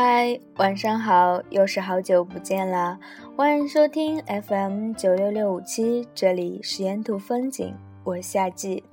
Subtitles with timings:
[0.00, 3.00] 嗨，晚上好，又是好久不见啦！
[3.36, 8.84] 欢迎收听 FM 九六六五七，这里是沿途风景，我是夏季。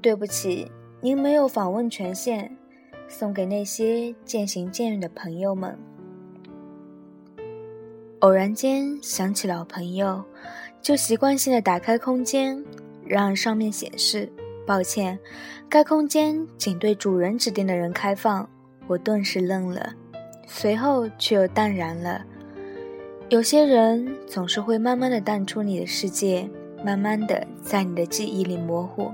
[0.00, 2.56] 对不起，您没有访问权限，
[3.08, 5.76] 送给那些渐行渐远的朋友们。
[8.24, 10.24] 偶然间想起老朋友，
[10.80, 12.64] 就习惯性的打开空间，
[13.04, 14.32] 让上面显示
[14.66, 15.18] 抱歉，
[15.68, 18.48] 该空间仅对主人指定的人开放。
[18.86, 19.92] 我顿时愣了，
[20.46, 22.24] 随后却又淡然了。
[23.28, 26.48] 有些人总是会慢慢的淡出你的世界，
[26.82, 29.12] 慢慢的在你的记忆里模糊。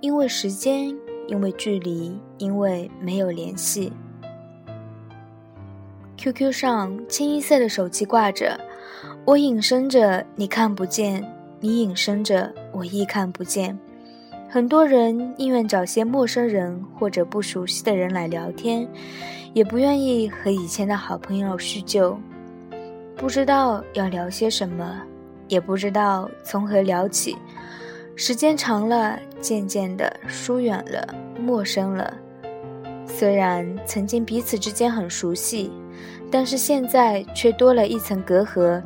[0.00, 0.88] 因为时间，
[1.28, 3.92] 因为距离，因为没有联系。
[6.26, 8.58] QQ 上清一色的手机挂着，
[9.24, 11.22] 我隐身着，你看不见；
[11.60, 13.78] 你隐身着，我亦看不见。
[14.48, 18.88] 很多人宁愿找些陌生人或者不熟悉的人来聊天，
[19.52, 22.18] 也不愿意和以前的好朋友叙旧。
[23.16, 25.00] 不知道要聊些什么，
[25.46, 27.36] 也不知道从何聊起。
[28.16, 31.06] 时间长了，渐渐的疏远了，
[31.38, 32.12] 陌生了。
[33.06, 35.70] 虽然曾经彼此之间很熟悉，
[36.30, 38.82] 但是现在却多了一层隔阂。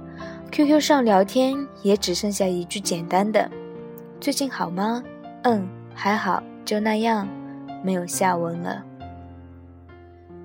[0.50, 3.50] QQ 上聊天也只剩下一句简单的
[4.20, 5.02] “最近好吗
[5.44, 7.26] ？”“嗯，还好，就那样。”
[7.82, 8.84] 没有下文了。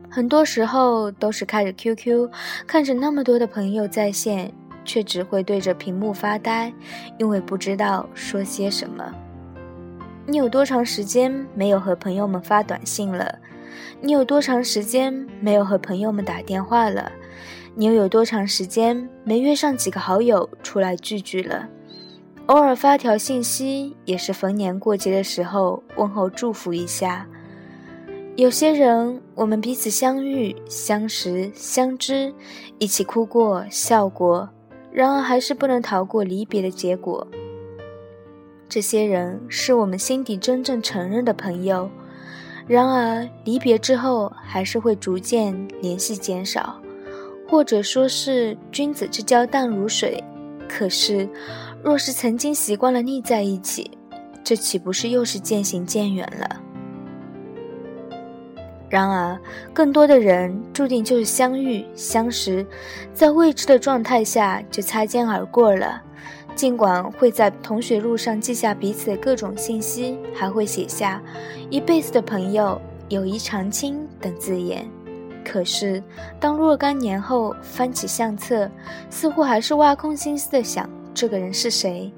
[0.10, 2.30] 很多时候都是开着 QQ，
[2.66, 4.52] 看着那么多的朋友在线。
[4.88, 6.72] 却只会对着屏幕发呆，
[7.18, 9.12] 因为不知道说些什么。
[10.28, 13.40] 你有多长时间没有和朋友们发短信了？
[14.02, 17.12] 你有多长时间没有和朋友们打电话了？
[17.76, 21.68] 你又有多长时间没约上几个好友出来聚聚了？
[22.46, 27.28] 偶尔发条信息，也是逢年过节的时候问候祝福一下。
[28.36, 32.34] 有些人，我们彼此相遇、相识、相知，
[32.78, 34.50] 一起哭过、笑过。
[34.92, 37.28] 然而，还是不能逃过离别的结果。
[38.70, 41.90] 这些人是我们心底真正承认的朋友，
[42.68, 46.76] 然而离别之后，还是会逐渐联系减少，
[47.48, 50.24] 或者说是君子之交淡如水。
[50.68, 51.30] 可是，
[51.84, 53.92] 若是曾经习惯了腻在一起，
[54.44, 56.62] 这岂不是又是渐行渐远了？
[58.90, 59.40] 然而，
[59.72, 62.66] 更多的人注定就是相遇、相识，
[63.14, 66.02] 在未知的状态下就擦肩而过了。
[66.56, 71.22] 尽管会在同学录上记下彼此的各种信息，还会写下
[71.70, 72.80] “一辈子的朋友，
[73.10, 74.90] 友谊长青”等字眼，
[75.44, 76.02] 可是
[76.40, 78.70] 当若干年后翻起相册，
[79.10, 82.12] 似乎还是挖空心思的想这个人是谁，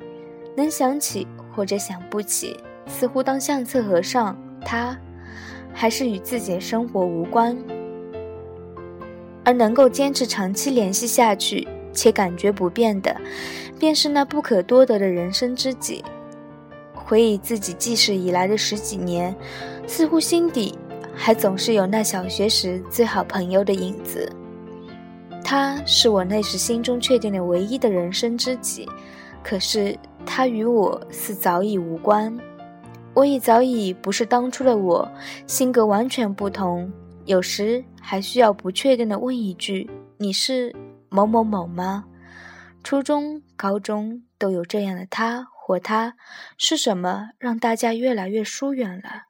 [0.56, 2.56] 能想起或者想不起，
[2.86, 4.98] 似乎当相册合上他。
[5.80, 7.56] 还是与自己的生活无关，
[9.44, 13.20] 而能够坚持长期联系下去且感觉不变的，
[13.80, 16.06] 便是那不可多得的人生知己。
[16.94, 19.36] 回忆自己记事以来的十几年，
[19.88, 20.78] 似乎心底
[21.16, 24.32] 还总是有那小学时最好朋友的影子。
[25.44, 28.88] 他是我那时心中确定的唯一的人生知己，
[29.42, 32.38] 可是他与我似早已无关。
[33.16, 35.10] 我已早已不是当初的我，
[35.48, 36.92] 性格完全不同。
[37.26, 40.74] 有时还需要不确定的问一句：“你是
[41.18, 42.06] 某某某吗？”
[42.84, 46.14] 初中、高中都有这样的他或她，
[46.58, 49.24] 是什么让大家越来越疏远了？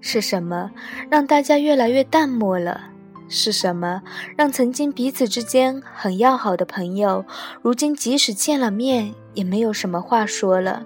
[0.00, 0.72] 是什么
[1.10, 2.90] 让大家越来越淡漠了？
[3.28, 4.02] 是什么
[4.36, 7.24] 让曾经彼此之间很要好的朋友，
[7.62, 10.84] 如今即使见了面，也没有什么话说了？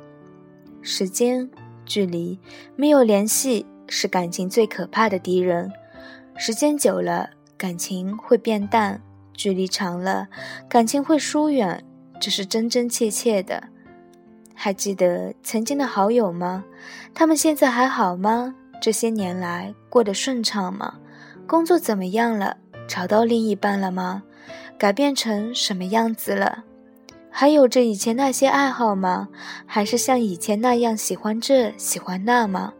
[0.82, 1.50] 时间、
[1.86, 2.38] 距离、
[2.76, 5.72] 没有联系，是感情最可怕的敌人。
[6.36, 9.00] 时间久了，感情会变淡；
[9.34, 10.28] 距离长了，
[10.68, 11.84] 感情会疏远。
[12.20, 13.64] 这是真真切切的。
[14.54, 16.64] 还记得曾经的好友吗？
[17.12, 18.54] 他们现在还好吗？
[18.80, 20.94] 这些年来过得顺畅吗？
[21.46, 22.56] 工作怎么样了？
[22.86, 24.22] 找到另一半了吗？
[24.78, 26.64] 改变成什么样子了？
[27.30, 29.28] 还有着以前那些爱好吗？
[29.66, 32.72] 还是像以前那样喜欢这喜欢那吗？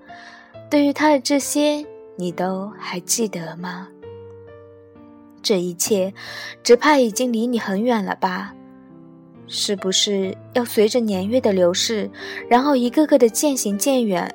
[0.71, 1.85] 对于他的这些，
[2.17, 3.89] 你都还记得吗？
[5.45, 6.13] 这一切，
[6.63, 8.55] 只怕已经离你很远了吧？
[9.47, 12.11] 是不是要随着年月的流逝，
[12.49, 14.35] 然后一个个的渐行渐远，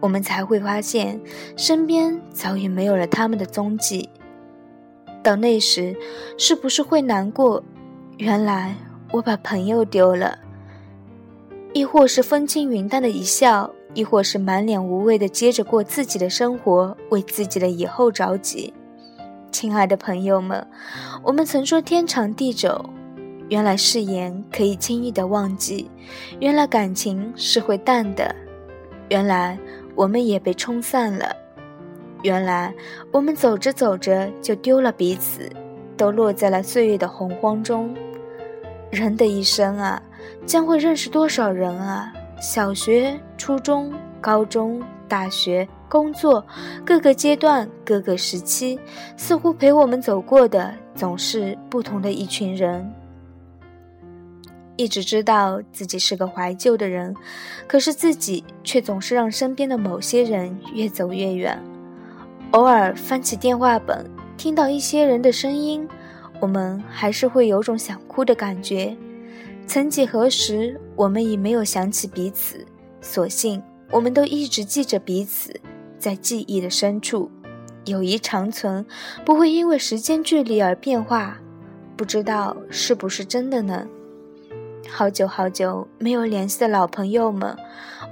[0.00, 1.20] 我们才会发现
[1.56, 4.08] 身边早已没有了他们的踪迹？
[5.22, 5.96] 到那时，
[6.36, 7.62] 是不是会难过？
[8.16, 8.74] 原来
[9.12, 10.36] 我把朋友丢了，
[11.72, 18.74] 亦或是风轻云淡的一笑，亦或是满脸无畏的接着过自己的生活，为自己的以后着急。
[19.50, 20.66] 亲爱的朋友们，
[21.22, 22.84] 我们曾说天长地久，
[23.48, 25.90] 原来誓言可以轻易的忘记，
[26.40, 28.34] 原来感情是会淡的，
[29.08, 29.58] 原来
[29.94, 31.34] 我们也被冲散了，
[32.22, 32.72] 原来
[33.10, 35.50] 我们走着走着就丢了彼此，
[35.96, 37.94] 都落在了岁月的洪荒中。
[38.90, 40.00] 人的一生啊，
[40.46, 42.12] 将会认识多少人啊？
[42.40, 45.66] 小学、初中、高中、大学。
[45.88, 46.44] 工作
[46.84, 48.78] 各个阶段、各个时期，
[49.16, 52.88] 似乎陪我们走过的总是不同的一群人。
[54.76, 57.12] 一直知道自己是个怀旧的人，
[57.66, 61.60] 可是自己却总是让身边的某些人越走越远。
[62.52, 65.86] 偶尔翻起电话本，听到一些人的声音，
[66.38, 68.96] 我们还是会有种想哭的感觉。
[69.66, 72.64] 曾几何时，我们已没有想起彼此，
[73.00, 75.60] 所幸我们都一直记着彼此。
[75.98, 77.30] 在记忆的深处，
[77.84, 78.84] 友谊长存，
[79.24, 81.38] 不会因为时间距离而变化。
[81.96, 83.86] 不知道是不是真的呢？
[84.88, 87.56] 好久好久没有联系的老朋友们，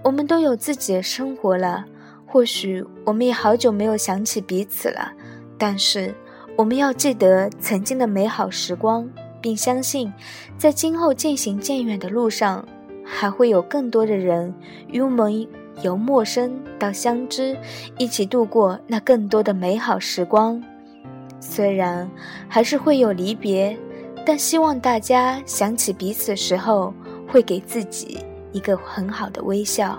[0.02, 1.84] 我们都有自己的生活了。
[2.26, 5.12] 或许我们也好久没有想起彼此了，
[5.56, 6.12] 但是
[6.56, 9.08] 我们要记得曾经的美好时光，
[9.40, 10.12] 并相信，
[10.58, 12.66] 在今后渐行渐远的路上，
[13.04, 14.52] 还会有更多的人
[14.88, 15.46] 与我们。
[15.82, 17.56] 由陌生到相知，
[17.98, 20.62] 一起度过那更多的美好时光。
[21.38, 22.10] 虽然
[22.48, 23.76] 还是会有离别，
[24.24, 26.92] 但希望大家想起彼此时候，
[27.28, 28.18] 会给自己
[28.52, 29.98] 一个很好的微笑。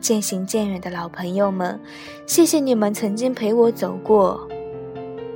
[0.00, 1.78] 渐行渐远的老朋友们，
[2.26, 4.46] 谢谢你们曾经陪我走过，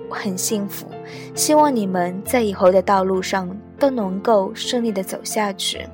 [0.09, 0.87] 我很幸福。
[1.35, 3.49] 希望你们在以后的道路上
[3.79, 5.87] 都能够顺利的走下去。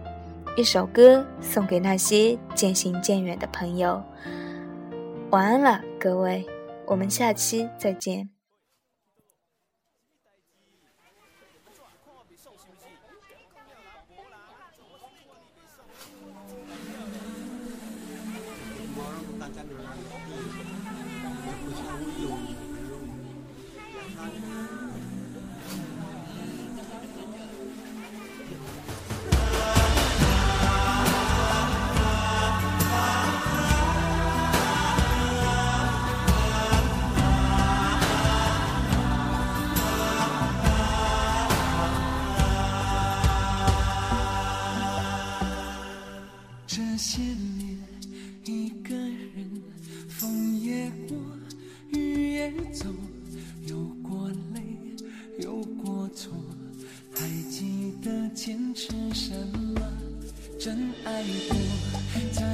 [0.57, 4.01] 一首歌送给那些渐行渐远的朋友，
[5.31, 6.47] 晚安了，各位，
[6.87, 8.31] 我们下期再见。
[60.65, 62.54] 真爱过。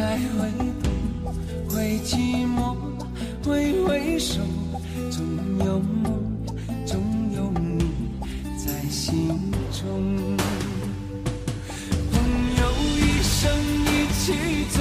[0.00, 0.48] 再回
[0.82, 0.88] 头，
[1.68, 2.74] 会寂寞，
[3.44, 4.40] 挥挥手，
[5.10, 5.22] 总
[5.58, 6.18] 有梦，
[6.86, 6.98] 总
[7.36, 7.84] 有你
[8.56, 9.28] 在心
[9.70, 9.84] 中。
[12.10, 12.18] 朋
[12.56, 12.62] 友
[12.96, 13.52] 一生
[13.84, 14.32] 一起
[14.70, 14.80] 走，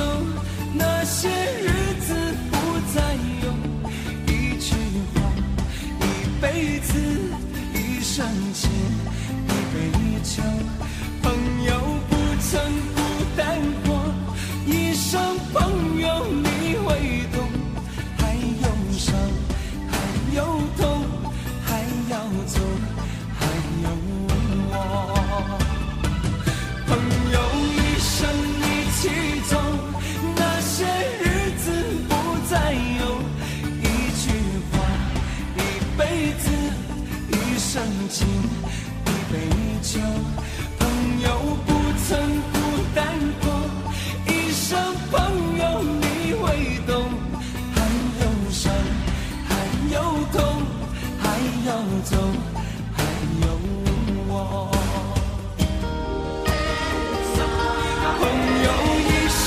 [0.74, 1.68] 那些日
[2.00, 2.16] 子
[2.50, 2.56] 不
[2.96, 3.46] 再有。
[4.26, 4.74] 一句
[5.14, 5.20] 话，
[6.00, 6.08] 一
[6.40, 6.98] 辈子，
[7.74, 8.72] 一生情，
[9.48, 9.76] 一杯
[10.24, 10.42] 酒。
[11.22, 11.34] 朋
[11.66, 11.74] 友
[12.10, 12.58] 不曾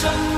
[0.02, 0.31] 生一起